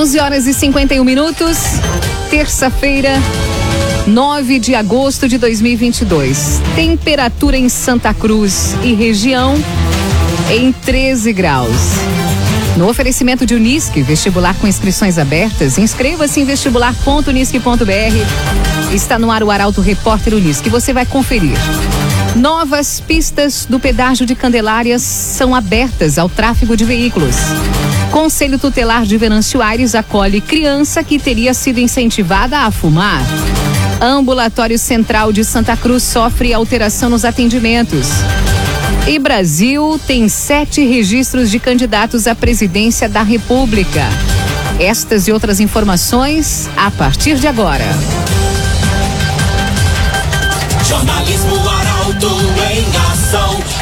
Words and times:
11 0.00 0.18
horas 0.18 0.46
e 0.46 0.54
51 0.54 1.04
minutos, 1.04 1.58
terça-feira, 2.30 3.10
9 4.06 4.58
de 4.58 4.74
agosto 4.74 5.28
de 5.28 5.36
2022. 5.36 6.62
Temperatura 6.74 7.58
em 7.58 7.68
Santa 7.68 8.14
Cruz 8.14 8.74
e 8.82 8.94
região 8.94 9.62
em 10.50 10.72
13 10.72 11.34
graus. 11.34 11.76
No 12.78 12.88
oferecimento 12.88 13.44
de 13.44 13.54
Unisque, 13.54 14.00
vestibular 14.00 14.54
com 14.54 14.66
inscrições 14.66 15.18
abertas, 15.18 15.76
inscreva-se 15.76 16.40
em 16.40 16.46
vestibular.unisque.br. 16.46 18.94
Está 18.94 19.18
no 19.18 19.30
ar 19.30 19.42
o 19.42 19.50
Arauto 19.50 19.82
Repórter 19.82 20.32
Unisque. 20.32 20.70
Você 20.70 20.94
vai 20.94 21.04
conferir. 21.04 21.58
Novas 22.34 23.00
pistas 23.00 23.66
do 23.66 23.78
pedágio 23.78 24.24
de 24.24 24.34
Candelárias 24.34 25.02
são 25.02 25.54
abertas 25.54 26.16
ao 26.16 26.30
tráfego 26.30 26.74
de 26.74 26.86
veículos. 26.86 27.36
Conselho 28.10 28.58
Tutelar 28.58 29.04
de 29.04 29.16
Venâncio 29.16 29.62
Aires 29.62 29.94
acolhe 29.94 30.40
criança 30.40 31.02
que 31.04 31.18
teria 31.18 31.54
sido 31.54 31.78
incentivada 31.78 32.58
a 32.58 32.70
fumar. 32.70 33.22
Ambulatório 34.00 34.78
Central 34.78 35.32
de 35.32 35.44
Santa 35.44 35.76
Cruz 35.76 36.02
sofre 36.02 36.52
alteração 36.52 37.08
nos 37.08 37.24
atendimentos. 37.24 38.08
E 39.06 39.18
Brasil 39.18 40.00
tem 40.06 40.28
sete 40.28 40.84
registros 40.84 41.50
de 41.50 41.58
candidatos 41.58 42.26
à 42.26 42.34
presidência 42.34 43.08
da 43.08 43.22
República. 43.22 44.08
Estas 44.78 45.28
e 45.28 45.32
outras 45.32 45.60
informações 45.60 46.68
a 46.76 46.90
partir 46.90 47.36
de 47.36 47.46
agora. 47.46 47.84
Jornalismo 50.86 51.56
Arauto 51.68 52.40
em 52.72 53.12
ação. 53.12 53.19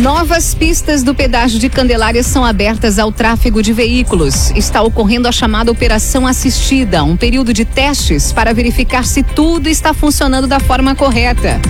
Novas 0.00 0.54
pistas 0.54 1.02
do 1.02 1.14
pedágio 1.14 1.58
de 1.58 1.68
Candelária 1.68 2.22
são 2.22 2.42
abertas 2.42 2.98
ao 2.98 3.12
tráfego 3.12 3.62
de 3.62 3.70
veículos. 3.70 4.50
Está 4.52 4.80
ocorrendo 4.80 5.28
a 5.28 5.32
chamada 5.32 5.70
Operação 5.70 6.26
Assistida, 6.26 7.04
um 7.04 7.18
período 7.18 7.52
de 7.52 7.66
testes 7.66 8.32
para 8.32 8.54
verificar 8.54 9.04
se 9.04 9.22
tudo 9.22 9.68
está 9.68 9.92
funcionando 9.92 10.46
da 10.46 10.58
forma 10.58 10.94
correta. 10.94 11.60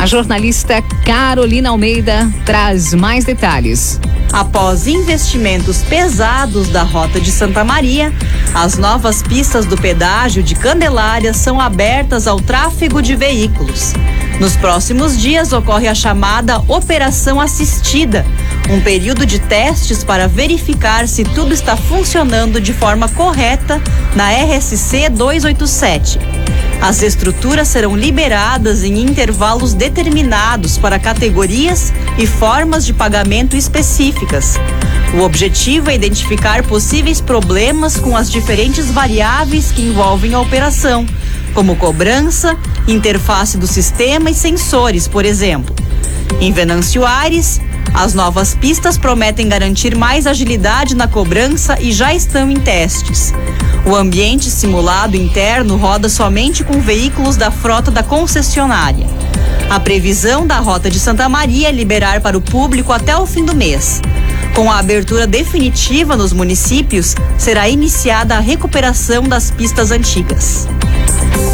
A 0.00 0.04
jornalista 0.04 0.82
Carolina 1.04 1.70
Almeida 1.70 2.28
traz 2.44 2.92
mais 2.92 3.24
detalhes. 3.24 4.00
Após 4.32 4.88
investimentos 4.88 5.82
pesados 5.82 6.70
da 6.70 6.82
Rota 6.82 7.20
de 7.20 7.30
Santa 7.30 7.62
Maria, 7.62 8.12
as 8.52 8.78
novas 8.78 9.22
pistas 9.22 9.64
do 9.64 9.76
pedágio 9.76 10.42
de 10.42 10.56
Candelária 10.56 11.32
são 11.32 11.60
abertas 11.60 12.26
ao 12.26 12.40
tráfego 12.40 13.00
de 13.00 13.14
veículos. 13.14 13.92
Nos 14.38 14.56
próximos 14.56 15.18
dias 15.18 15.52
ocorre 15.52 15.88
a 15.88 15.94
chamada 15.94 16.62
Operação 16.68 17.40
Assistida, 17.40 18.24
um 18.70 18.80
período 18.80 19.26
de 19.26 19.38
testes 19.38 20.04
para 20.04 20.28
verificar 20.28 21.08
se 21.08 21.24
tudo 21.24 21.52
está 21.52 21.76
funcionando 21.76 22.60
de 22.60 22.72
forma 22.72 23.08
correta 23.08 23.82
na 24.14 24.30
RSC 24.30 25.08
287. 25.10 26.18
As 26.80 27.02
estruturas 27.02 27.68
serão 27.68 27.94
liberadas 27.94 28.82
em 28.82 29.00
intervalos 29.00 29.74
determinados 29.74 30.78
para 30.78 30.98
categorias 30.98 31.92
e 32.16 32.26
formas 32.26 32.86
de 32.86 32.94
pagamento 32.94 33.54
específicas. 33.54 34.58
O 35.12 35.20
objetivo 35.20 35.90
é 35.90 35.94
identificar 35.94 36.62
possíveis 36.62 37.20
problemas 37.20 37.98
com 37.98 38.16
as 38.16 38.30
diferentes 38.30 38.90
variáveis 38.90 39.70
que 39.72 39.82
envolvem 39.82 40.32
a 40.32 40.40
operação, 40.40 41.04
como 41.54 41.76
cobrança, 41.76 42.56
interface 42.86 43.58
do 43.58 43.66
sistema 43.66 44.30
e 44.30 44.34
sensores, 44.34 45.06
por 45.06 45.24
exemplo. 45.24 45.74
Em 46.40 46.52
Venâncio 46.52 47.04
Aires, 47.04 47.60
as 47.92 48.14
novas 48.14 48.54
pistas 48.54 48.96
prometem 48.96 49.48
garantir 49.48 49.96
mais 49.96 50.26
agilidade 50.26 50.94
na 50.94 51.08
cobrança 51.08 51.76
e 51.80 51.92
já 51.92 52.14
estão 52.14 52.50
em 52.50 52.58
testes. 52.58 53.32
O 53.84 53.94
ambiente 53.94 54.50
simulado 54.50 55.16
interno 55.16 55.76
roda 55.76 56.08
somente 56.08 56.62
com 56.62 56.80
veículos 56.80 57.36
da 57.36 57.50
frota 57.50 57.90
da 57.90 58.02
concessionária. 58.02 59.06
A 59.68 59.78
previsão 59.78 60.46
da 60.46 60.58
Rota 60.58 60.90
de 60.90 60.98
Santa 60.98 61.28
Maria 61.28 61.68
é 61.68 61.72
liberar 61.72 62.20
para 62.20 62.36
o 62.36 62.40
público 62.40 62.92
até 62.92 63.16
o 63.16 63.26
fim 63.26 63.44
do 63.44 63.54
mês. 63.54 64.00
Com 64.54 64.70
a 64.70 64.78
abertura 64.78 65.26
definitiva 65.26 66.16
nos 66.16 66.32
municípios, 66.32 67.14
será 67.38 67.68
iniciada 67.68 68.36
a 68.36 68.40
recuperação 68.40 69.22
das 69.22 69.50
pistas 69.50 69.90
antigas. 69.90 70.66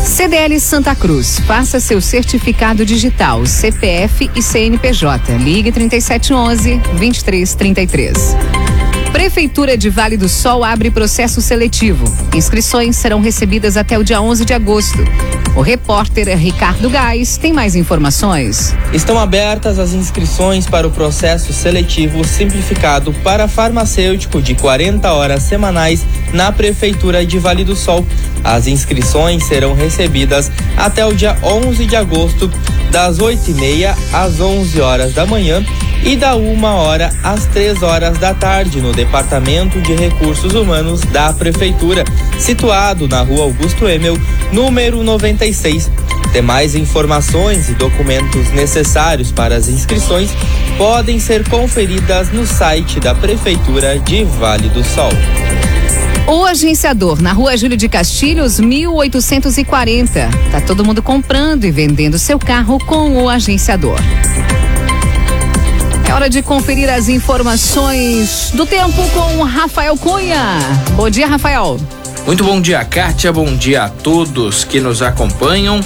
CDL 0.04 0.58
Santa 0.60 0.94
Cruz. 0.94 1.38
Faça 1.40 1.78
seu 1.80 2.00
certificado 2.00 2.84
digital, 2.84 3.44
CPF 3.46 4.30
e 4.34 4.42
CNPJ. 4.42 5.36
Ligue 5.38 5.70
3711 5.72 6.76
2333. 6.98 8.36
Prefeitura 9.12 9.78
de 9.78 9.88
Vale 9.88 10.16
do 10.16 10.28
Sol 10.28 10.62
abre 10.62 10.90
processo 10.90 11.40
seletivo. 11.40 12.04
Inscrições 12.34 12.96
serão 12.96 13.20
recebidas 13.20 13.76
até 13.76 13.98
o 13.98 14.04
dia 14.04 14.20
11 14.20 14.44
de 14.44 14.52
agosto. 14.52 14.98
O 15.56 15.62
repórter 15.62 16.36
Ricardo 16.36 16.90
Gás 16.90 17.38
tem 17.38 17.50
mais 17.50 17.74
informações. 17.74 18.74
Estão 18.92 19.18
abertas 19.18 19.78
as 19.78 19.94
inscrições 19.94 20.66
para 20.66 20.86
o 20.86 20.90
processo 20.90 21.52
seletivo 21.54 22.22
simplificado 22.24 23.10
para 23.24 23.48
farmacêutico 23.48 24.42
de 24.42 24.54
40 24.54 25.10
horas 25.10 25.44
semanais 25.44 26.04
na 26.36 26.52
Prefeitura 26.52 27.24
de 27.24 27.38
Vale 27.38 27.64
do 27.64 27.74
Sol. 27.74 28.06
As 28.44 28.66
inscrições 28.66 29.44
serão 29.44 29.74
recebidas 29.74 30.52
até 30.76 31.04
o 31.04 31.14
dia 31.14 31.36
11 31.42 31.86
de 31.86 31.96
agosto, 31.96 32.48
das 32.90 33.18
8h30 33.18 33.96
às 34.12 34.38
11 34.38 34.80
horas 34.80 35.12
da 35.14 35.26
manhã 35.26 35.64
e 36.04 36.14
da 36.14 36.36
uma 36.36 36.74
hora 36.74 37.10
às 37.24 37.46
três 37.46 37.82
horas 37.82 38.16
da 38.18 38.32
tarde 38.32 38.80
no 38.80 38.92
Departamento 38.92 39.80
de 39.80 39.94
Recursos 39.94 40.54
Humanos 40.54 41.00
da 41.00 41.32
Prefeitura, 41.32 42.04
situado 42.38 43.08
na 43.08 43.22
Rua 43.22 43.44
Augusto 43.44 43.88
Emel, 43.88 44.16
número 44.52 45.02
96. 45.02 45.90
Demais 46.32 46.74
informações 46.74 47.70
e 47.70 47.74
documentos 47.74 48.50
necessários 48.50 49.32
para 49.32 49.56
as 49.56 49.68
inscrições 49.68 50.30
podem 50.76 51.18
ser 51.18 51.48
conferidas 51.48 52.30
no 52.30 52.46
site 52.46 53.00
da 53.00 53.14
Prefeitura 53.14 53.98
de 53.98 54.22
Vale 54.22 54.68
do 54.68 54.84
Sol. 54.84 55.10
O 56.28 56.44
agenciador 56.44 57.22
na 57.22 57.32
rua 57.32 57.56
Júlio 57.56 57.76
de 57.76 57.88
Castilhos, 57.88 58.58
1840. 58.58 60.28
Tá 60.50 60.60
todo 60.60 60.84
mundo 60.84 61.00
comprando 61.00 61.64
e 61.64 61.70
vendendo 61.70 62.18
seu 62.18 62.36
carro 62.36 62.78
com 62.84 63.22
o 63.22 63.28
agenciador. 63.28 63.96
É 66.08 66.12
hora 66.12 66.28
de 66.28 66.42
conferir 66.42 66.90
as 66.90 67.08
informações 67.08 68.50
do 68.54 68.66
tempo 68.66 69.08
com 69.10 69.42
Rafael 69.44 69.96
Cunha. 69.96 70.58
Bom 70.96 71.08
dia, 71.08 71.28
Rafael. 71.28 71.78
Muito 72.26 72.42
bom 72.42 72.60
dia, 72.60 72.84
Kátia. 72.84 73.32
Bom 73.32 73.56
dia 73.56 73.84
a 73.84 73.88
todos 73.88 74.64
que 74.64 74.80
nos 74.80 75.00
acompanham. 75.00 75.80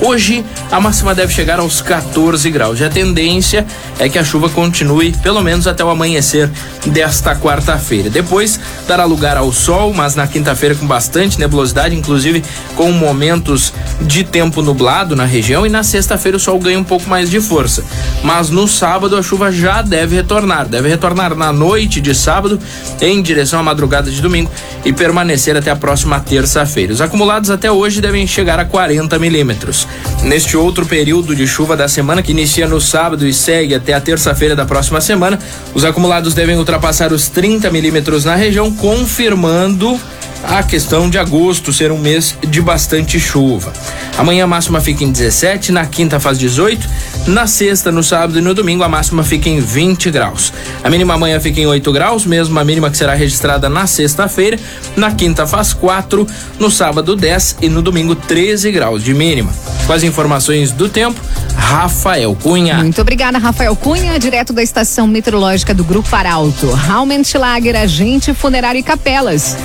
Hoje 0.00 0.44
a 0.70 0.78
máxima 0.78 1.14
deve 1.14 1.32
chegar 1.32 1.58
aos 1.58 1.80
14 1.80 2.50
graus 2.50 2.80
e 2.80 2.84
a 2.84 2.90
tendência 2.90 3.66
é 3.98 4.08
que 4.08 4.18
a 4.18 4.24
chuva 4.24 4.50
continue 4.50 5.12
pelo 5.22 5.42
menos 5.42 5.66
até 5.66 5.82
o 5.82 5.88
amanhecer 5.88 6.50
desta 6.86 7.34
quarta-feira. 7.34 8.10
Depois 8.10 8.60
dará 8.86 9.04
lugar 9.04 9.38
ao 9.38 9.50
sol, 9.50 9.94
mas 9.94 10.14
na 10.14 10.26
quinta-feira 10.26 10.74
com 10.74 10.86
bastante 10.86 11.40
nebulosidade, 11.40 11.96
inclusive 11.96 12.44
com 12.74 12.92
momentos 12.92 13.72
de 14.02 14.22
tempo 14.22 14.60
nublado 14.60 15.16
na 15.16 15.24
região 15.24 15.66
e 15.66 15.70
na 15.70 15.82
sexta-feira 15.82 16.36
o 16.36 16.40
sol 16.40 16.58
ganha 16.58 16.78
um 16.78 16.84
pouco 16.84 17.08
mais 17.08 17.30
de 17.30 17.40
força. 17.40 17.82
Mas 18.22 18.50
no 18.50 18.68
sábado 18.68 19.16
a 19.16 19.22
chuva 19.22 19.50
já 19.50 19.80
deve 19.80 20.16
retornar, 20.16 20.68
deve 20.68 20.88
retornar 20.88 21.34
na 21.34 21.52
noite 21.52 22.02
de 22.02 22.14
sábado 22.14 22.60
em 23.00 23.22
direção 23.22 23.60
à 23.60 23.62
madrugada 23.62 24.10
de 24.10 24.20
domingo 24.20 24.50
e 24.84 24.92
permanecer 24.92 25.56
até 25.56 25.70
a 25.70 25.76
próxima 25.86 26.18
terça-feira. 26.18 26.92
Os 26.92 27.00
acumulados 27.00 27.48
até 27.48 27.70
hoje 27.70 28.00
devem 28.00 28.26
chegar 28.26 28.58
a 28.58 28.64
40 28.64 29.20
milímetros. 29.20 29.86
Neste 30.24 30.56
outro 30.56 30.84
período 30.84 31.32
de 31.32 31.46
chuva 31.46 31.76
da 31.76 31.86
semana, 31.86 32.24
que 32.24 32.32
inicia 32.32 32.66
no 32.66 32.80
sábado 32.80 33.24
e 33.24 33.32
segue 33.32 33.72
até 33.72 33.94
a 33.94 34.00
terça-feira 34.00 34.56
da 34.56 34.64
próxima 34.64 35.00
semana, 35.00 35.38
os 35.72 35.84
acumulados 35.84 36.34
devem 36.34 36.56
ultrapassar 36.56 37.12
os 37.12 37.28
30 37.28 37.70
milímetros 37.70 38.24
na 38.24 38.34
região, 38.34 38.68
confirmando 38.74 39.96
a 40.48 40.62
questão 40.62 41.10
de 41.10 41.18
agosto 41.18 41.72
ser 41.72 41.90
um 41.90 41.98
mês 41.98 42.36
de 42.48 42.60
bastante 42.60 43.18
chuva. 43.18 43.72
Amanhã 44.16 44.44
a 44.44 44.46
máxima 44.46 44.80
fica 44.80 45.04
em 45.04 45.10
17, 45.10 45.72
na 45.72 45.84
quinta 45.86 46.20
faz 46.20 46.38
18, 46.38 46.88
na 47.26 47.46
sexta, 47.46 47.90
no 47.90 48.02
sábado 48.02 48.38
e 48.38 48.42
no 48.42 48.54
domingo 48.54 48.82
a 48.82 48.88
máxima 48.88 49.24
fica 49.24 49.48
em 49.48 49.60
20 49.60 50.10
graus. 50.10 50.52
A 50.84 50.88
mínima 50.88 51.14
amanhã 51.14 51.40
fica 51.40 51.60
em 51.60 51.66
8 51.66 51.92
graus, 51.92 52.24
mesmo 52.24 52.58
a 52.58 52.64
mínima 52.64 52.90
que 52.90 52.96
será 52.96 53.14
registrada 53.14 53.68
na 53.68 53.86
sexta-feira. 53.86 54.58
Na 54.96 55.12
quinta 55.12 55.46
faz 55.46 55.72
4, 55.72 56.26
no 56.58 56.70
sábado 56.70 57.16
10 57.16 57.56
e 57.62 57.68
no 57.68 57.82
domingo 57.82 58.14
13 58.14 58.70
graus 58.70 59.02
de 59.02 59.12
mínima. 59.12 59.52
Com 59.86 59.92
as 59.92 60.02
informações 60.02 60.72
do 60.72 60.88
tempo, 60.88 61.20
Rafael 61.56 62.36
Cunha. 62.40 62.76
Muito 62.78 63.00
obrigada, 63.00 63.38
Rafael 63.38 63.74
Cunha, 63.74 64.18
direto 64.18 64.52
da 64.52 64.62
estação 64.62 65.06
meteorológica 65.06 65.74
do 65.74 65.82
Grupo 65.82 66.14
Arauto. 66.14 66.70
Raumentschlager, 66.70 67.74
agente 67.76 68.32
funerário 68.32 68.78
e 68.78 68.82
capelas. 68.82 69.56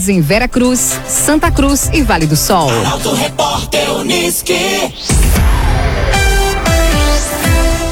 Unidades 0.00 0.08
em 0.08 0.20
Vera 0.20 0.48
Cruz, 0.48 0.98
Santa 1.06 1.50
Cruz 1.50 1.90
e 1.92 2.02
Vale 2.02 2.26
do 2.26 2.36
Sol. 2.36 2.70
Arauto 2.70 3.12
Repórter 3.12 3.92
Uniski. 3.96 4.54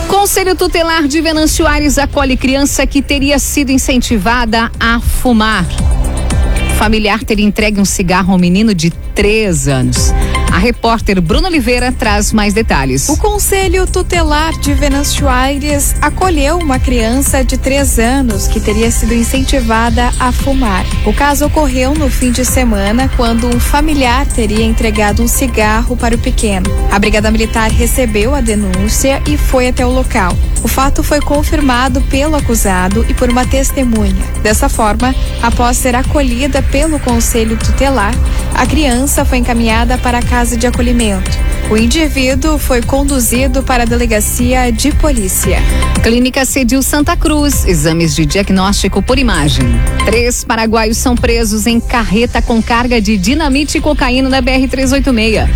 Conselho 0.08 0.55
Tutelar 0.56 1.06
de 1.06 1.20
Venâncio 1.20 1.66
Aires 1.66 1.99
acolhe 1.99 2.37
criança 2.37 2.87
que 2.87 3.02
teria 3.02 3.38
sido 3.38 3.70
incentivada 3.70 4.70
a 4.81 5.00
fumar. 5.00 5.66
Familiar 6.78 7.25
teria 7.25 7.44
entregue 7.44 7.81
um 7.81 7.84
cigarro 7.84 8.32
ao 8.32 8.38
menino 8.38 8.75
de 8.75 8.90
três 9.14 9.69
anos. 9.69 10.12
A 10.58 10.60
repórter 10.60 11.20
Bruna 11.20 11.46
Oliveira 11.46 11.93
traz 11.93 12.32
mais 12.32 12.52
detalhes. 12.52 13.08
O 13.08 13.16
Conselho 13.16 13.87
Tutelar 13.87 14.58
de 14.58 14.75
Venâncio 14.75 15.28
Aires 15.28 15.94
acolheu 16.02 16.58
uma 16.58 16.81
criança 16.81 17.44
de 17.44 17.56
três 17.56 17.96
anos 17.96 18.49
que 18.49 18.58
teria 18.58 18.90
sido 18.90 19.14
incentivada 19.14 20.12
a 20.19 20.32
fumar. 20.32 20.84
O 21.06 21.14
caso 21.14 21.46
ocorreu 21.46 21.94
no 21.94 22.10
fim 22.10 22.32
de 22.32 22.44
semana, 22.44 23.08
quando 23.16 23.46
um 23.46 23.60
familiar 23.60 24.26
teria 24.26 24.64
entregado 24.64 25.22
um 25.22 25.28
cigarro 25.28 25.96
para 25.96 26.16
o 26.16 26.19
pequeno. 26.19 26.69
A 26.90 26.99
Brigada 26.99 27.31
Militar 27.31 27.70
recebeu 27.70 28.34
a 28.34 28.40
denúncia 28.40 29.22
e 29.28 29.37
foi 29.37 29.69
até 29.69 29.87
o 29.87 29.90
local. 29.90 30.37
O 30.64 30.66
fato 30.66 31.05
foi 31.05 31.20
confirmado 31.20 32.00
pelo 32.02 32.34
acusado 32.34 33.06
e 33.08 33.14
por 33.14 33.31
uma 33.31 33.46
testemunha. 33.46 34.16
Dessa 34.43 34.69
forma, 34.69 35.14
após 35.40 35.76
ser 35.76 35.94
acolhida 35.94 36.60
pelo 36.62 36.99
Conselho 36.99 37.56
Tutelar, 37.56 38.12
a 38.56 38.66
criança 38.66 39.25
foi 39.25 39.38
encaminhada 39.38 39.96
para 39.99 40.19
a 40.19 40.22
casa 40.22 40.48
de 40.56 40.67
acolhimento. 40.67 41.31
O 41.71 41.77
indivíduo 41.77 42.59
foi 42.59 42.81
conduzido 42.81 43.62
para 43.62 43.83
a 43.83 43.87
delegacia 43.87 44.73
de 44.73 44.91
polícia. 44.93 45.59
Clínica 46.03 46.45
Cedil 46.47 46.83
Santa 46.83 47.15
Cruz, 47.15 47.67
exames 47.67 48.15
de 48.15 48.25
diagnóstico 48.25 49.03
por 49.03 49.19
imagem. 49.19 49.67
Três 50.06 50.43
paraguaios 50.45 50.97
são 50.97 51.15
presos 51.15 51.67
em 51.67 51.79
carreta 51.79 52.41
com 52.41 52.62
carga 52.62 53.00
de 53.00 53.19
dinamite 53.19 53.77
e 53.77 53.81
cocaína 53.81 54.31
na 54.31 54.41
BR-386. 54.41 55.47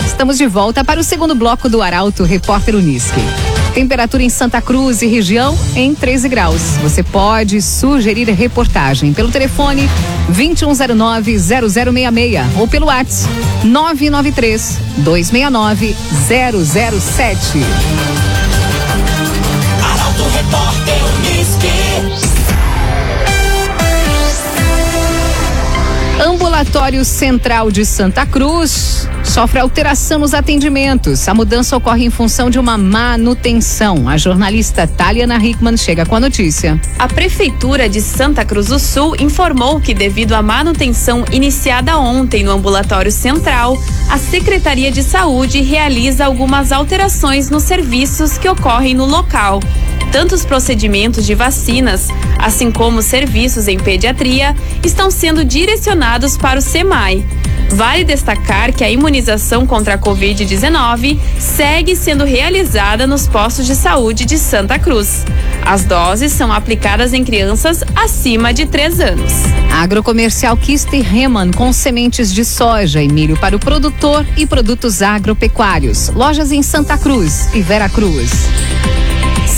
Estamos 0.06 0.38
de 0.38 0.46
volta 0.46 0.84
para 0.84 1.00
o 1.00 1.04
segundo 1.04 1.34
bloco 1.34 1.68
do 1.68 1.82
Arauto 1.82 2.22
Repórter 2.22 2.76
Unisque. 2.76 3.20
Temperatura 3.74 4.22
em 4.22 4.28
Santa 4.28 4.60
Cruz 4.60 5.00
e 5.00 5.06
região 5.06 5.56
em 5.76 5.94
13 5.94 6.28
graus. 6.28 6.60
Você 6.82 7.04
pode 7.04 7.62
sugerir 7.62 8.28
reportagem 8.30 9.12
pelo 9.12 9.30
telefone 9.30 9.40
2109-0066 10.32 12.44
ou 12.58 12.68
pelo 12.68 12.86
WhatsApp 12.86 13.32
993 13.64 14.78
269 14.98 15.96
007. 16.28 17.64
Arauto 19.82 20.22
Repórter 20.36 20.99
Ambulatório 26.60 27.02
Central 27.06 27.70
de 27.70 27.86
Santa 27.86 28.26
Cruz 28.26 29.08
sofre 29.24 29.60
alteração 29.60 30.18
nos 30.18 30.34
atendimentos. 30.34 31.26
A 31.26 31.32
mudança 31.32 31.74
ocorre 31.74 32.04
em 32.04 32.10
função 32.10 32.50
de 32.50 32.58
uma 32.58 32.76
manutenção. 32.76 34.06
A 34.06 34.18
jornalista 34.18 34.86
Taliana 34.86 35.38
Hickman 35.38 35.78
chega 35.78 36.04
com 36.04 36.16
a 36.16 36.20
notícia. 36.20 36.78
A 36.98 37.08
Prefeitura 37.08 37.88
de 37.88 38.02
Santa 38.02 38.44
Cruz 38.44 38.66
do 38.66 38.78
Sul 38.78 39.16
informou 39.18 39.80
que, 39.80 39.94
devido 39.94 40.34
à 40.34 40.42
manutenção 40.42 41.24
iniciada 41.32 41.96
ontem 41.98 42.44
no 42.44 42.50
Ambulatório 42.50 43.10
Central, 43.10 43.78
a 44.10 44.18
Secretaria 44.18 44.92
de 44.92 45.02
Saúde 45.02 45.62
realiza 45.62 46.26
algumas 46.26 46.72
alterações 46.72 47.48
nos 47.48 47.62
serviços 47.62 48.36
que 48.36 48.46
ocorrem 48.46 48.92
no 48.92 49.06
local. 49.06 49.60
Tanto 50.12 50.34
os 50.34 50.44
procedimentos 50.44 51.24
de 51.24 51.36
vacinas, 51.36 52.08
assim 52.36 52.72
como 52.72 52.98
os 52.98 53.04
serviços 53.04 53.68
em 53.68 53.78
pediatria, 53.78 54.56
estão 54.84 55.08
sendo 55.08 55.44
direcionados 55.44 56.36
para 56.36 56.49
o 56.56 56.62
SEMAI. 56.62 57.24
Vale 57.72 58.02
destacar 58.04 58.72
que 58.72 58.82
a 58.82 58.90
imunização 58.90 59.66
contra 59.66 59.94
a 59.94 59.98
Covid-19 59.98 61.18
segue 61.38 61.94
sendo 61.94 62.24
realizada 62.24 63.06
nos 63.06 63.28
postos 63.28 63.66
de 63.66 63.76
saúde 63.76 64.24
de 64.24 64.36
Santa 64.38 64.78
Cruz. 64.78 65.24
As 65.64 65.84
doses 65.84 66.32
são 66.32 66.52
aplicadas 66.52 67.12
em 67.12 67.24
crianças 67.24 67.84
acima 67.94 68.52
de 68.52 68.66
3 68.66 69.00
anos. 69.00 69.32
Agrocomercial 69.72 70.56
Kister 70.56 71.02
Reman 71.02 71.52
com 71.52 71.72
sementes 71.72 72.32
de 72.32 72.44
soja 72.44 73.00
e 73.00 73.08
milho 73.08 73.36
para 73.36 73.54
o 73.54 73.60
produtor 73.60 74.26
e 74.36 74.46
produtos 74.46 75.00
agropecuários. 75.00 76.08
Lojas 76.08 76.50
em 76.50 76.62
Santa 76.62 76.98
Cruz 76.98 77.48
e 77.54 77.62
Vera 77.62 77.88
Cruz. 77.88 78.30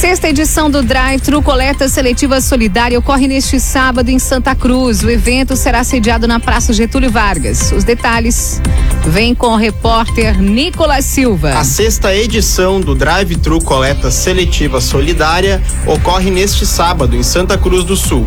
Sexta 0.03 0.29
edição 0.29 0.69
do 0.69 0.83
Drive 0.83 1.21
Tru 1.21 1.41
Coleta 1.41 1.89
Seletiva 1.89 2.41
Solidária 2.41 2.99
ocorre 2.99 3.29
neste 3.29 3.61
sábado 3.61 4.09
em 4.09 4.19
Santa 4.19 4.53
Cruz. 4.53 5.05
O 5.05 5.09
evento 5.09 5.57
será 5.57 5.85
sediado 5.85 6.27
na 6.27 6.41
Praça 6.41 6.73
Getúlio 6.73 7.09
Vargas. 7.09 7.71
Os 7.71 7.85
detalhes 7.85 8.61
vêm 9.07 9.33
com 9.33 9.47
o 9.47 9.57
repórter 9.57 10.43
Nicolas 10.43 11.05
Silva. 11.05 11.51
A 11.57 11.63
sexta 11.63 12.13
edição 12.13 12.81
do 12.81 12.97
Drive 12.97 13.37
Tru 13.37 13.61
Coleta 13.61 14.11
Seletiva 14.11 14.81
Solidária 14.81 15.63
ocorre 15.87 16.33
neste 16.33 16.67
sábado 16.67 17.15
em 17.15 17.23
Santa 17.23 17.57
Cruz 17.57 17.85
do 17.85 17.97
Sul. 17.97 18.27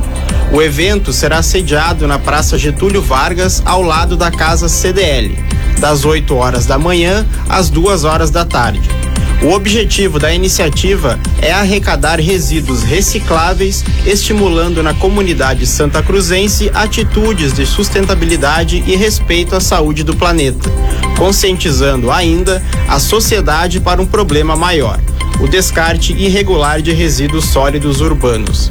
O 0.54 0.62
evento 0.62 1.12
será 1.12 1.44
sediado 1.44 2.08
na 2.08 2.18
Praça 2.18 2.58
Getúlio 2.58 3.02
Vargas, 3.02 3.62
ao 3.66 3.82
lado 3.82 4.16
da 4.16 4.32
Casa 4.32 4.70
CDL, 4.70 5.38
das 5.82 6.06
8 6.06 6.36
horas 6.36 6.66
da 6.66 6.80
manhã 6.80 7.28
às 7.50 7.70
2 7.70 8.06
horas 8.06 8.32
da 8.32 8.46
tarde. 8.46 9.05
O 9.44 9.52
objetivo 9.54 10.18
da 10.18 10.34
iniciativa 10.34 11.20
é 11.42 11.52
arrecadar 11.52 12.20
resíduos 12.20 12.84
recicláveis, 12.84 13.84
estimulando 14.06 14.82
na 14.82 14.94
comunidade 14.94 15.68
santa 15.68 16.02
cruzense 16.02 16.72
atitudes 16.74 17.54
de 17.54 17.66
sustentabilidade 17.66 18.84
e 18.88 18.96
respeito 18.96 19.56
à 19.56 19.60
saúde 19.60 20.04
do 20.04 20.16
planeta, 20.16 20.70
conscientizando 21.18 22.12
ainda 22.12 22.64
a 22.88 23.00
sociedade 23.00 23.80
para 23.80 24.02
um 24.02 24.06
problema 24.06 24.56
maior 24.56 25.00
o 25.40 25.48
descarte 25.48 26.14
irregular 26.14 26.82
de 26.82 26.92
resíduos 26.92 27.46
sólidos 27.46 28.02
urbanos. 28.02 28.70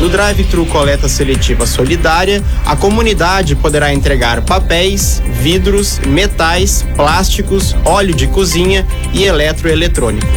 No 0.00 0.08
drive-thru 0.08 0.66
coleta 0.66 1.08
seletiva 1.08 1.66
solidária, 1.66 2.42
a 2.64 2.76
comunidade 2.76 3.54
poderá 3.54 3.92
entregar 3.92 4.42
papéis, 4.42 5.22
vidros, 5.40 5.98
metais, 6.06 6.84
plásticos, 6.96 7.74
óleo 7.84 8.14
de 8.14 8.26
cozinha 8.26 8.86
e 9.12 9.24
eletroeletrônicos. 9.24 10.28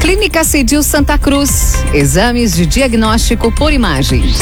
Clínica 0.00 0.44
Cedil 0.44 0.82
Santa 0.82 1.18
Cruz. 1.18 1.74
Exames 1.92 2.54
de 2.54 2.64
diagnóstico 2.64 3.52
por 3.52 3.72
imagens. 3.72 4.38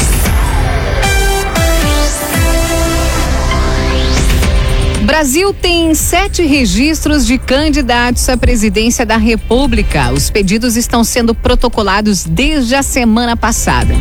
Brasil 5.19 5.53
tem 5.53 5.93
sete 5.93 6.43
registros 6.43 7.25
de 7.25 7.37
candidatos 7.37 8.29
à 8.29 8.37
presidência 8.37 9.05
da 9.05 9.17
República. 9.17 10.13
Os 10.13 10.29
pedidos 10.29 10.77
estão 10.77 11.03
sendo 11.03 11.35
protocolados 11.35 12.23
desde 12.23 12.73
a 12.73 12.81
semana 12.81 13.35
passada. 13.35 13.93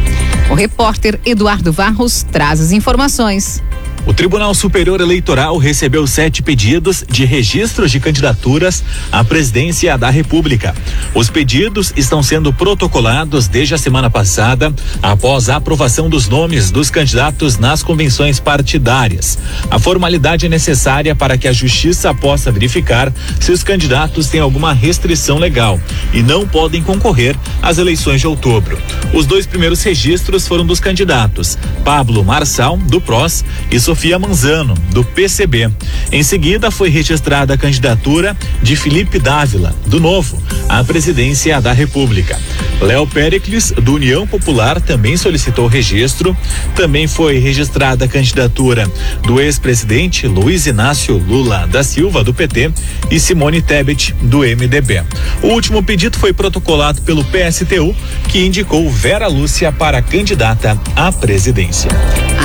O 0.49 0.55
repórter 0.55 1.19
Eduardo 1.27 1.73
Varros 1.73 2.25
traz 2.31 2.61
as 2.61 2.71
informações. 2.71 3.61
O 4.09 4.15
Tribunal 4.15 4.55
Superior 4.55 5.03
Eleitoral 5.03 5.59
recebeu 5.59 6.07
sete 6.07 6.43
pedidos 6.43 7.05
de 7.07 7.27
registros 7.27 7.91
de 7.91 8.01
candidaturas 8.01 8.83
à 9.13 9.23
presidência 9.23 9.99
da 9.99 10.09
República. 10.09 10.75
Os 11.15 11.29
pedidos 11.29 11.93
estão 11.95 12.23
sendo 12.23 12.51
protocolados 12.51 13.49
desde 13.49 13.75
a 13.75 13.79
semana 13.79 14.09
passada, 14.09 14.75
após 15.03 15.51
a 15.51 15.57
aprovação 15.57 16.09
dos 16.09 16.27
nomes 16.27 16.71
dos 16.71 16.89
candidatos 16.89 17.59
nas 17.59 17.83
convenções 17.83 18.41
partidárias. 18.41 19.39
A 19.71 19.79
formalidade 19.79 20.47
é 20.47 20.49
necessária 20.49 21.15
para 21.15 21.37
que 21.37 21.47
a 21.47 21.53
Justiça 21.53 22.15
possa 22.15 22.51
verificar 22.51 23.13
se 23.39 23.53
os 23.53 23.63
candidatos 23.63 24.29
têm 24.29 24.41
alguma 24.41 24.73
restrição 24.73 25.37
legal 25.37 25.79
e 26.15 26.23
não 26.23 26.49
podem 26.49 26.83
concorrer 26.83 27.37
às 27.61 27.77
eleições 27.77 28.23
de 28.23 28.27
outubro. 28.27 28.79
Os 29.13 29.27
dois 29.27 29.45
primeiros 29.47 29.83
registros 29.83 30.49
foram 30.49 30.65
dos 30.65 30.81
candidatos 30.81 31.59
Pablo 31.85 32.25
Marçal, 32.25 32.79
do 32.79 33.03
PROS, 33.03 33.45
e 33.71 33.79
Sofia 33.79 33.98
Sofia 33.99 34.17
Manzano, 34.17 34.75
do 34.93 35.03
PCB. 35.03 35.69
Em 36.13 36.23
seguida, 36.23 36.71
foi 36.71 36.89
registrada 36.89 37.55
a 37.55 37.59
candidatura 37.59 38.37
de 38.63 38.77
Felipe 38.77 39.19
Dávila, 39.19 39.75
do 39.87 39.99
Novo, 39.99 40.41
à 40.69 40.85
presidência 40.85 41.61
da 41.61 41.73
República. 41.73 42.39
Léo 42.81 43.09
Pericles, 43.09 43.73
do 43.73 43.95
União 43.95 44.25
Popular, 44.25 44.81
também 44.81 45.17
solicitou 45.17 45.67
registro. 45.67 46.37
Também 46.77 47.09
foi 47.09 47.39
registrada 47.39 48.05
a 48.05 48.09
candidatura 48.09 48.89
do 49.25 49.41
ex-presidente 49.41 50.29
Luiz 50.29 50.67
Inácio 50.67 51.17
Lula 51.17 51.67
da 51.67 51.83
Silva, 51.83 52.23
do 52.23 52.33
PT, 52.33 52.71
e 53.11 53.19
Simone 53.19 53.61
Tebet, 53.61 54.15
do 54.23 54.43
MDB. 54.43 55.03
O 55.43 55.49
último 55.49 55.83
pedido 55.83 56.17
foi 56.17 56.33
protocolado 56.33 57.03
pelo 57.03 57.25
PSTU, 57.25 57.93
que 58.29 58.47
indicou 58.47 58.89
Vera 58.89 59.27
Lúcia 59.27 59.73
para 59.73 60.01
candidata 60.01 60.81
à 60.95 61.11
presidência. 61.11 61.91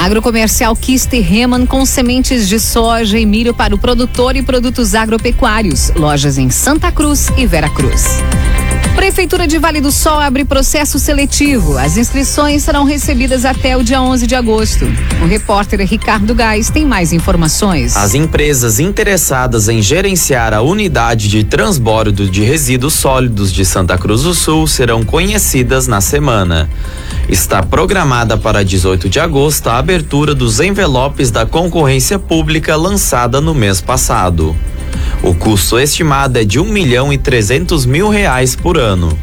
Agrocomercial 0.03 0.75
Kiste 0.75 1.21
Reman 1.21 1.65
com 1.65 1.85
sementes 1.85 2.49
de 2.49 2.59
soja 2.59 3.17
e 3.17 3.25
milho 3.25 3.53
para 3.53 3.73
o 3.73 3.77
produtor 3.77 4.35
e 4.35 4.43
produtos 4.43 4.93
agropecuários. 4.93 5.91
Lojas 5.95 6.37
em 6.37 6.49
Santa 6.49 6.91
Cruz 6.91 7.29
e 7.37 7.47
Vera 7.47 7.69
Cruz. 7.69 8.19
Prefeitura 9.03 9.45
de 9.45 9.59
Vale 9.59 9.81
do 9.81 9.91
Sol 9.91 10.17
abre 10.17 10.45
processo 10.45 10.97
seletivo. 10.97 11.77
As 11.77 11.97
inscrições 11.97 12.63
serão 12.63 12.85
recebidas 12.85 13.43
até 13.43 13.75
o 13.75 13.83
dia 13.83 14.01
11 14.01 14.25
de 14.25 14.33
agosto. 14.33 14.85
O 15.21 15.25
repórter 15.25 15.85
Ricardo 15.85 16.33
Gás 16.33 16.69
tem 16.69 16.85
mais 16.85 17.11
informações. 17.11 17.97
As 17.97 18.13
empresas 18.13 18.79
interessadas 18.79 19.67
em 19.67 19.81
gerenciar 19.81 20.53
a 20.53 20.61
unidade 20.61 21.27
de 21.27 21.43
transbordo 21.43 22.29
de 22.29 22.43
resíduos 22.43 22.93
sólidos 22.93 23.51
de 23.51 23.65
Santa 23.65 23.97
Cruz 23.97 24.21
do 24.23 24.33
Sul 24.33 24.67
serão 24.67 25.03
conhecidas 25.03 25.85
na 25.85 25.99
semana. 25.99 26.69
Está 27.27 27.61
programada 27.61 28.37
para 28.37 28.63
18 28.63 29.09
de 29.09 29.19
agosto 29.19 29.67
a 29.67 29.79
abertura 29.79 30.33
dos 30.33 30.61
envelopes 30.61 31.29
da 31.29 31.45
concorrência 31.45 32.17
pública 32.17 32.77
lançada 32.77 33.41
no 33.41 33.53
mês 33.53 33.81
passado. 33.81 34.55
O 35.21 35.33
custo 35.33 35.79
estimado 35.79 36.39
é 36.39 36.43
de 36.43 36.59
um 36.59 36.65
milhão 36.65 37.11
e 37.11 37.17
trezentos 37.17 37.85
mil 37.85 38.09
reais 38.09 38.55
por 38.55 38.77
ano. 38.77 39.17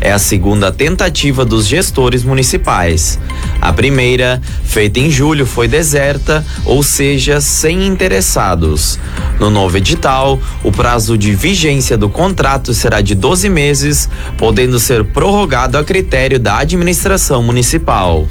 É 0.00 0.12
a 0.12 0.18
segunda 0.18 0.70
tentativa 0.70 1.44
dos 1.44 1.66
gestores 1.66 2.22
municipais. 2.22 3.18
A 3.60 3.72
primeira, 3.72 4.40
feita 4.62 5.00
em 5.00 5.10
julho, 5.10 5.44
foi 5.44 5.66
deserta, 5.66 6.44
ou 6.64 6.82
seja, 6.82 7.40
sem 7.40 7.86
interessados. 7.86 8.98
No 9.40 9.50
novo 9.50 9.76
edital, 9.76 10.40
o 10.62 10.70
prazo 10.70 11.18
de 11.18 11.34
vigência 11.34 11.96
do 11.96 12.08
contrato 12.08 12.72
será 12.72 13.00
de 13.00 13.14
12 13.14 13.48
meses, 13.48 14.08
podendo 14.36 14.78
ser 14.78 15.04
prorrogado 15.04 15.76
a 15.76 15.84
critério 15.84 16.38
da 16.38 16.58
administração 16.58 17.42
municipal. 17.42 18.26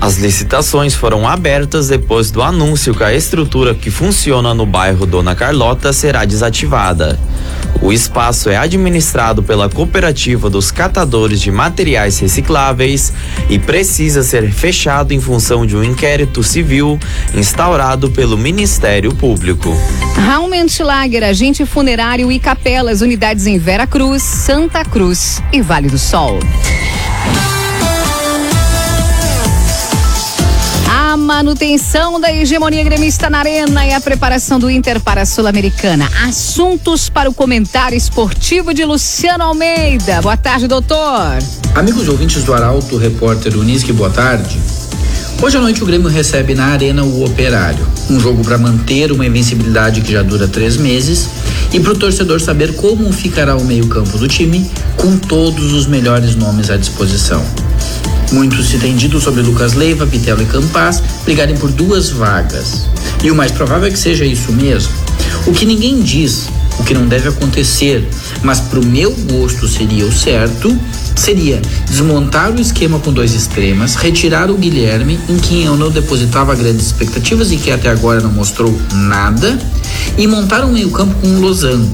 As 0.00 0.16
licitações 0.16 0.94
foram 0.94 1.28
abertas 1.28 1.86
depois 1.86 2.32
do 2.32 2.42
anúncio 2.42 2.94
que 2.94 3.04
a 3.04 3.14
estrutura 3.14 3.74
que 3.74 3.90
funciona 3.90 4.52
no 4.52 4.66
bairro 4.66 5.06
Dona 5.06 5.34
Carlota 5.36 5.92
será 5.92 6.24
desativada. 6.24 7.18
O 7.80 7.92
espaço 7.92 8.48
é 8.48 8.56
administrado 8.56 9.42
pela 9.42 9.68
Cooperativa 9.68 10.48
dos 10.48 10.70
Catadores 10.70 11.40
de 11.40 11.50
Materiais 11.50 12.18
Recicláveis 12.18 13.12
e 13.50 13.58
precisa 13.58 14.22
ser 14.22 14.52
fechado 14.52 15.12
em 15.12 15.20
função 15.20 15.66
de 15.66 15.76
um 15.76 15.82
inquérito 15.82 16.42
civil 16.44 16.98
instaurado 17.34 18.10
pelo 18.10 18.38
Ministério 18.38 19.12
Público. 19.14 19.76
Raumenschlager, 20.14 21.24
agente 21.24 21.66
funerário 21.66 22.30
e 22.30 22.38
capelas, 22.38 23.00
unidades 23.00 23.46
em 23.46 23.58
Vera 23.58 23.86
Cruz, 23.86 24.22
Santa 24.22 24.84
Cruz 24.84 25.42
e 25.52 25.60
Vale 25.60 25.88
do 25.88 25.98
Sol. 25.98 26.38
Manutenção 31.22 32.20
da 32.20 32.32
hegemonia 32.32 32.82
gremista 32.82 33.30
na 33.30 33.38
arena 33.38 33.86
e 33.86 33.94
a 33.94 34.00
preparação 34.00 34.58
do 34.58 34.68
Inter 34.68 35.00
para 35.00 35.22
a 35.22 35.26
Sul-Americana. 35.26 36.10
Assuntos 36.26 37.08
para 37.08 37.30
o 37.30 37.32
comentário 37.32 37.96
esportivo 37.96 38.74
de 38.74 38.84
Luciano 38.84 39.44
Almeida. 39.44 40.20
Boa 40.20 40.36
tarde, 40.36 40.66
doutor. 40.66 41.38
Amigos 41.74 42.08
ouvintes 42.08 42.42
do 42.42 42.52
Arauto, 42.52 42.96
repórter 42.96 43.56
Unisque, 43.56 43.92
boa 43.92 44.10
tarde. 44.10 44.58
Hoje 45.40 45.56
à 45.56 45.60
noite 45.60 45.82
o 45.82 45.86
Grêmio 45.86 46.08
recebe 46.08 46.54
na 46.54 46.66
Arena 46.66 47.02
o 47.02 47.24
Operário. 47.24 47.86
Um 48.10 48.20
jogo 48.20 48.44
para 48.44 48.58
manter 48.58 49.10
uma 49.12 49.24
invencibilidade 49.24 50.00
que 50.00 50.12
já 50.12 50.22
dura 50.22 50.46
três 50.46 50.76
meses 50.76 51.28
e 51.72 51.80
para 51.80 51.92
o 51.92 51.96
torcedor 51.96 52.40
saber 52.40 52.74
como 52.76 53.12
ficará 53.12 53.56
o 53.56 53.64
meio-campo 53.64 54.18
do 54.18 54.28
time 54.28 54.70
com 54.96 55.16
todos 55.16 55.72
os 55.72 55.86
melhores 55.86 56.34
nomes 56.34 56.68
à 56.68 56.76
disposição. 56.76 57.44
Muito 58.32 58.62
se 58.62 58.78
tem 58.78 58.96
dito 58.96 59.20
sobre 59.20 59.42
Lucas 59.42 59.74
Leiva, 59.74 60.06
Pitelo 60.06 60.42
e 60.42 60.46
Campas 60.46 61.02
brigarem 61.24 61.56
por 61.56 61.70
duas 61.70 62.10
vagas. 62.10 62.86
E 63.22 63.30
o 63.30 63.34
mais 63.34 63.52
provável 63.52 63.88
é 63.88 63.90
que 63.90 63.98
seja 63.98 64.24
isso 64.24 64.52
mesmo. 64.52 64.92
O 65.46 65.52
que 65.52 65.66
ninguém 65.66 66.00
diz, 66.00 66.48
o 66.78 66.84
que 66.84 66.94
não 66.94 67.06
deve 67.06 67.28
acontecer, 67.28 68.08
mas 68.42 68.58
pro 68.58 68.84
meu 68.84 69.12
gosto 69.30 69.68
seria 69.68 70.06
o 70.06 70.12
certo, 70.12 70.74
seria 71.14 71.60
desmontar 71.86 72.50
o 72.52 72.60
esquema 72.60 72.98
com 72.98 73.12
dois 73.12 73.34
extremas, 73.34 73.96
retirar 73.96 74.50
o 74.50 74.56
Guilherme, 74.56 75.18
em 75.28 75.36
quem 75.36 75.64
eu 75.64 75.76
não 75.76 75.90
depositava 75.90 76.54
grandes 76.54 76.86
expectativas 76.86 77.52
e 77.52 77.56
que 77.56 77.70
até 77.70 77.90
agora 77.90 78.20
não 78.20 78.32
mostrou 78.32 78.74
nada, 78.94 79.58
e 80.16 80.26
montar 80.26 80.64
um 80.64 80.72
meio-campo 80.72 81.14
com 81.20 81.28
um 81.28 81.40
losango 81.40 81.92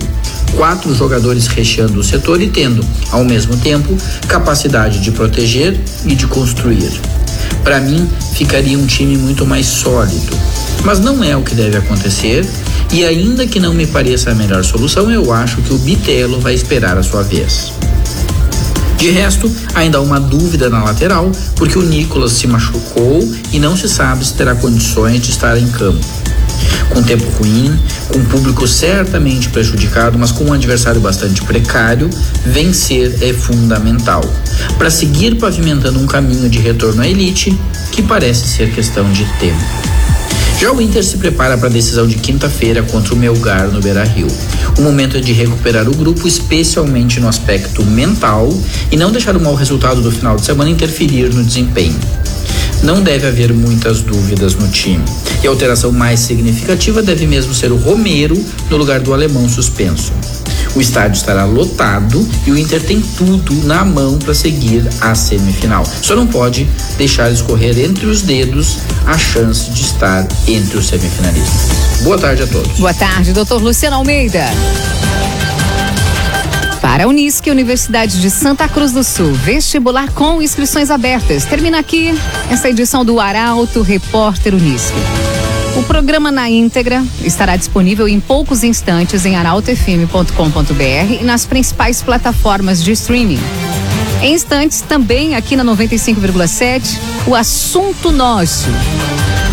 quatro 0.57 0.95
jogadores 0.95 1.47
recheando 1.47 2.01
o 2.01 2.05
setor 2.05 2.41
e 2.41 2.49
tendo, 2.49 2.85
ao 3.11 3.25
mesmo 3.25 3.57
tempo, 3.57 3.97
capacidade 4.27 5.01
de 5.01 5.11
proteger 5.11 5.79
e 6.05 6.15
de 6.15 6.27
construir. 6.27 6.91
Para 7.63 7.81
mim, 7.81 8.09
ficaria 8.35 8.79
um 8.79 8.87
time 8.87 9.17
muito 9.17 9.47
mais 9.47 9.67
sólido. 9.67 10.37
Mas 10.85 11.01
não 11.01 11.23
é 11.23 11.37
o 11.37 11.43
que 11.43 11.55
deve 11.55 11.77
acontecer, 11.77 12.47
e 12.93 13.05
ainda 13.05 13.47
que 13.47 13.61
não 13.61 13.75
me 13.75 13.87
pareça 13.87 14.31
a 14.31 14.35
melhor 14.35 14.65
solução, 14.65 15.11
eu 15.11 15.33
acho 15.33 15.61
que 15.63 15.73
o 15.73 15.79
Bitelo 15.79 16.41
vai 16.41 16.55
esperar 16.55 16.97
a 16.97 17.03
sua 17.03 17.23
vez. 17.23 17.73
De 18.97 19.11
resto, 19.11 19.51
ainda 19.75 19.99
há 19.99 20.01
uma 20.01 20.19
dúvida 20.19 20.69
na 20.69 20.83
lateral, 20.83 21.31
porque 21.55 21.79
o 21.79 21.83
Nicolas 21.83 22.33
se 22.33 22.47
machucou 22.47 23.21
e 23.53 23.59
não 23.59 23.77
se 23.77 23.89
sabe 23.89 24.25
se 24.25 24.35
terá 24.35 24.55
condições 24.55 25.21
de 25.21 25.31
estar 25.31 25.57
em 25.57 25.69
campo 25.69 26.05
com 26.91 27.03
tempo 27.03 27.25
ruim, 27.39 27.79
com 28.13 28.25
público 28.25 28.67
certamente 28.67 29.49
prejudicado, 29.49 30.19
mas 30.19 30.33
com 30.33 30.45
um 30.45 30.53
adversário 30.53 31.01
bastante 31.01 31.43
precário, 31.43 32.09
vencer 32.45 33.17
é 33.21 33.33
fundamental 33.33 34.23
para 34.77 34.91
seguir 34.91 35.37
pavimentando 35.37 35.99
um 35.99 36.07
caminho 36.07 36.49
de 36.49 36.59
retorno 36.59 37.03
à 37.03 37.09
elite 37.09 37.59
que 37.93 38.03
parece 38.03 38.47
ser 38.49 38.73
questão 38.73 39.11
de 39.13 39.25
tempo. 39.39 39.89
Já 40.61 40.73
o 40.73 40.81
Inter 40.81 41.05
se 41.05 41.19
prepara 41.19 41.57
para 41.57 41.69
a 41.69 41.71
decisão 41.71 42.05
de 42.05 42.17
quinta-feira 42.17 42.83
contra 42.83 43.15
o 43.15 43.17
Melgar 43.17 43.69
no 43.69 43.81
Beira-Rio. 43.81 44.27
O 44.77 44.83
momento 44.83 45.17
é 45.17 45.21
de 45.21 45.33
recuperar 45.33 45.89
o 45.89 45.95
grupo, 45.95 46.27
especialmente 46.27 47.21
no 47.21 47.29
aspecto 47.29 47.85
mental, 47.85 48.49
e 48.91 48.97
não 48.97 49.13
deixar 49.13 49.37
o 49.37 49.41
mau 49.41 49.55
resultado 49.55 50.03
do 50.03 50.11
final 50.11 50.35
de 50.35 50.45
semana 50.45 50.69
interferir 50.69 51.33
no 51.33 51.45
desempenho. 51.45 51.97
Não 52.83 53.03
deve 53.03 53.27
haver 53.27 53.53
muitas 53.53 54.01
dúvidas 54.01 54.55
no 54.55 54.69
time. 54.69 55.05
E 55.43 55.47
a 55.47 55.51
alteração 55.51 55.93
mais 55.93 56.21
significativa 56.21 57.03
deve 57.03 57.27
mesmo 57.27 57.53
ser 57.53 57.73
o 57.73 57.77
Romero 57.77 58.37
no 58.71 58.77
lugar 58.77 59.01
do 59.01 59.13
alemão 59.13 59.49
suspenso. 59.49 60.13
O 60.75 60.81
estádio 60.81 61.17
estará 61.17 61.45
lotado 61.45 62.27
e 62.47 62.51
o 62.51 62.59
Inter 62.59 62.83
tem 62.83 63.01
tudo 63.01 63.55
na 63.67 63.85
mão 63.85 64.19
para 64.19 64.35
seguir 64.35 64.89
a 65.01 65.15
semifinal. 65.15 65.85
Só 65.85 66.15
não 66.15 66.27
pode 66.27 66.69
deixar 66.97 67.33
escorrer 67.33 67.79
entre 67.79 68.07
os 68.07 68.23
dedos 68.23 68.79
a 69.07 69.19
chance 69.19 69.71
de 69.71 69.83
estar 69.83 70.27
entre 70.47 70.79
os 70.79 70.87
semifinalistas. 70.87 72.03
Boa 72.03 72.19
tarde 72.19 72.43
a 72.43 72.47
todos. 72.47 72.79
Boa 72.79 72.95
tarde, 72.95 73.33
doutor 73.33 73.61
Luciano 73.61 73.97
Almeida. 73.97 74.45
Para 76.81 77.05
a 77.05 77.07
Unisque, 77.07 77.51
Universidade 77.51 78.21
de 78.21 78.31
Santa 78.31 78.69
Cruz 78.69 78.93
do 78.93 79.03
Sul, 79.03 79.33
vestibular 79.33 80.11
com 80.13 80.41
inscrições 80.41 80.91
abertas. 80.91 81.45
Termina 81.45 81.79
aqui 81.79 82.15
esta 82.51 82.69
edição 82.69 83.05
do 83.05 83.19
Arauto 83.19 83.83
Repórter 83.83 84.55
Unisque. 84.55 84.97
O 85.77 85.83
programa 85.83 86.31
na 86.31 86.49
íntegra 86.49 87.05
estará 87.23 87.57
disponível 87.57 88.09
em 88.09 88.19
poucos 88.21 88.65
instantes 88.65 89.25
em 89.27 89.37
arautofm.com.br 89.37 91.13
e 91.21 91.25
nas 91.25 91.47
principais 91.47 92.03
plataformas 92.03 92.83
de 92.83 92.93
streaming. 92.93 93.41
Em 94.23 94.35
instantes, 94.35 94.81
também 94.81 95.37
aqui 95.37 95.55
na 95.55 95.65
95,7, 95.65 96.99
o 97.27 97.35
assunto 97.35 98.11
nosso. 98.11 98.69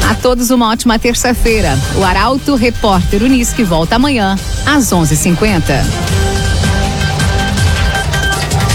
A 0.10 0.16
todos 0.16 0.50
uma 0.50 0.70
ótima 0.70 0.98
terça-feira. 0.98 1.78
O 1.96 2.04
Arauto 2.04 2.56
Repórter 2.56 3.24
Unisque 3.24 3.64
volta 3.64 3.96
amanhã 3.96 4.36
às 4.66 4.92
11:50. 4.92 6.25